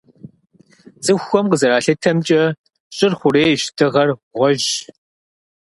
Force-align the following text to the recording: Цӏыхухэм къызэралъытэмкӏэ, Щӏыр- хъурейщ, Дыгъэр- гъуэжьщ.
Цӏыхухэм 1.03 1.45
къызэралъытэмкӏэ, 1.51 2.41
Щӏыр- 2.95 3.13
хъурейщ, 3.19 3.61
Дыгъэр- 3.77 4.09
гъуэжьщ. 4.35 4.73